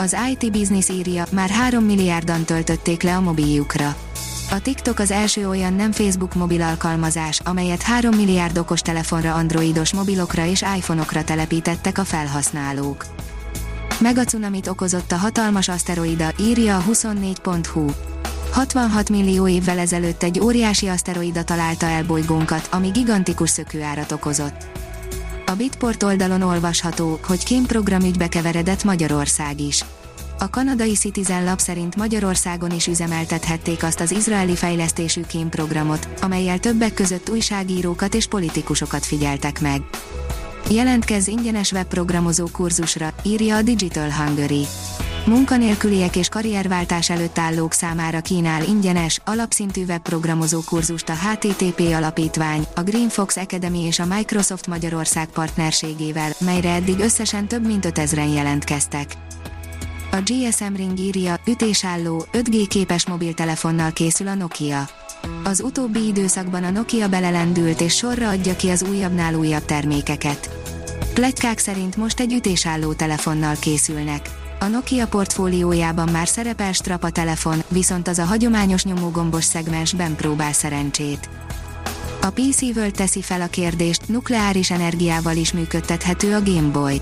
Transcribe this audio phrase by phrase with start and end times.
[0.00, 3.96] Az IT Business írja, már 3 milliárdan töltötték le a mobiljukra.
[4.50, 9.92] A TikTok az első olyan nem Facebook mobil alkalmazás, amelyet 3 milliárd okos telefonra androidos
[9.92, 13.06] mobilokra és iPhone-okra telepítettek a felhasználók.
[13.98, 17.86] Megacunamit okozott a hatalmas aszteroida, írja a 24.hu.
[18.52, 24.66] 66 millió évvel ezelőtt egy óriási aszteroida találta el bolygónkat, ami gigantikus szökőárat okozott.
[25.50, 29.84] A Bitport oldalon olvasható, hogy kémprogram ügybe keveredett Magyarország is.
[30.38, 36.94] A kanadai Citizen lap szerint Magyarországon is üzemeltethették azt az izraeli fejlesztésű kémprogramot, amelyel többek
[36.94, 39.82] között újságírókat és politikusokat figyeltek meg.
[40.70, 44.66] Jelentkezz ingyenes webprogramozó kurzusra, írja a Digital Hungary.
[45.26, 52.82] Munkanélküliek és karrierváltás előtt állók számára kínál ingyenes, alapszintű webprogramozó kurzust a HTTP alapítvány, a
[52.82, 59.12] Green Fox Academy és a Microsoft Magyarország partnerségével, melyre eddig összesen több mint 5000-en jelentkeztek.
[60.10, 64.88] A GSM Ring írja, ütésálló, 5G képes mobiltelefonnal készül a Nokia.
[65.44, 70.50] Az utóbbi időszakban a Nokia belelendült és sorra adja ki az újabbnál újabb termékeket.
[71.14, 74.30] Pletykák szerint most egy ütésálló telefonnal készülnek.
[74.62, 81.28] A Nokia portfóliójában már szerepel strapa telefon, viszont az a hagyományos nyomógombos szegmensben próbál szerencsét.
[82.22, 87.00] A PC World teszi fel a kérdést, nukleáris energiával is működtethető a Game Boy.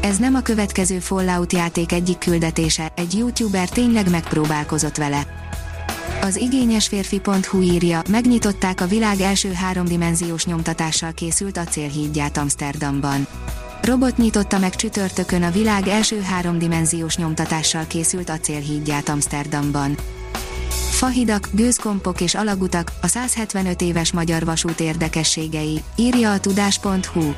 [0.00, 5.26] Ez nem a következő Fallout játék egyik küldetése, egy youtuber tényleg megpróbálkozott vele.
[6.22, 13.26] Az igényes férfi.hu írja, megnyitották a világ első háromdimenziós nyomtatással készült acélhídját Amsterdamban.
[13.86, 19.96] Robot nyitotta meg csütörtökön a világ első háromdimenziós nyomtatással készült acélhídját Amsterdamban.
[20.90, 27.32] Fahidak, gőzkompok és alagutak, a 175 éves magyar vasút érdekességei, írja a tudás.hu.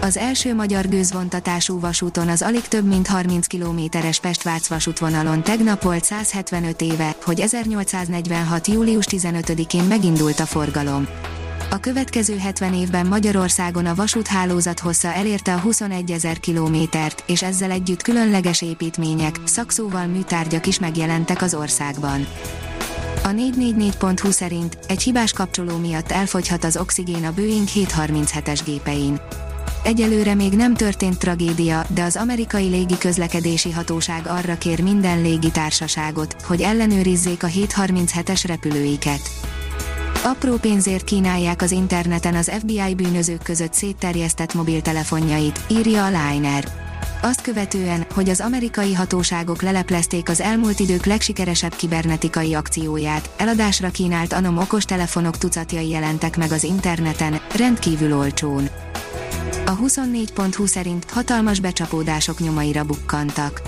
[0.00, 6.04] Az első magyar gőzvontatású vasúton az alig több mint 30 kilométeres Pest-Vác vasútvonalon tegnap volt
[6.04, 8.66] 175 éve, hogy 1846.
[8.66, 11.06] július 15-én megindult a forgalom.
[11.76, 17.70] A következő 70 évben Magyarországon a vasúthálózat hossza elérte a 21 ezer kilométert, és ezzel
[17.70, 22.26] együtt különleges építmények, szakszóval műtárgyak is megjelentek az országban.
[23.24, 29.20] A 444.hu szerint egy hibás kapcsoló miatt elfogyhat az oxigén a Boeing 737-es gépein.
[29.84, 36.60] Egyelőre még nem történt tragédia, de az amerikai légiközlekedési hatóság arra kér minden légitársaságot, hogy
[36.60, 39.20] ellenőrizzék a 737-es repülőiket.
[40.24, 46.84] Apró pénzért kínálják az interneten az FBI bűnözők között szétterjesztett mobiltelefonjait, írja a Liner.
[47.22, 54.32] Azt követően, hogy az amerikai hatóságok leleplezték az elmúlt idők legsikeresebb kibernetikai akcióját, eladásra kínált
[54.32, 58.68] anom okostelefonok tucatjai jelentek meg az interneten, rendkívül olcsón.
[59.66, 63.62] A 24.20 szerint hatalmas becsapódások nyomaira bukkantak.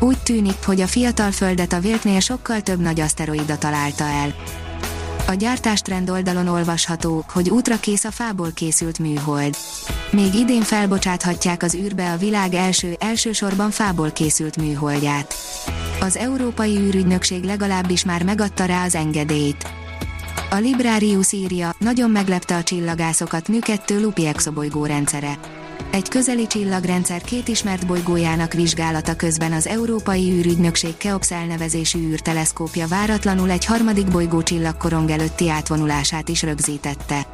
[0.00, 4.34] Úgy tűnik, hogy a fiatal földet a véltnél sokkal több nagy aszteroida találta el.
[5.32, 9.56] A gyártástrend oldalon olvasható, hogy útra kész a fából készült műhold.
[10.10, 15.34] Még idén felbocsáthatják az űrbe a világ első, elsősorban fából készült műholdját.
[16.00, 19.70] Az Európai űrügynökség legalábbis már megadta rá az engedélyt.
[20.50, 25.38] A Librarius írja, nagyon meglepte a csillagászokat Mű 2 Lupi exobolygó rendszere.
[25.92, 33.50] Egy közeli csillagrendszer két ismert bolygójának vizsgálata közben az Európai űrügynökség Keops elnevezésű űrteleszkópja váratlanul
[33.50, 37.26] egy harmadik bolygó csillagkorong előtti átvonulását is rögzítette.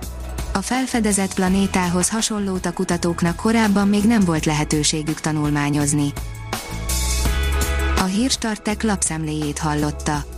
[0.53, 6.13] A felfedezett planétához hasonlót a kutatóknak korábban még nem volt lehetőségük tanulmányozni.
[7.99, 10.38] A hírstartek lapszemléjét hallotta.